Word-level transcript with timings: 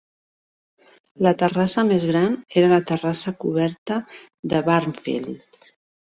La 1.25 1.33
terrassa 1.41 1.83
més 1.89 2.05
gran 2.11 2.37
era 2.61 2.69
la 2.71 2.79
terrassa 2.91 3.33
coberta 3.43 3.99
de 4.55 4.63
Barnfield. 4.71 5.69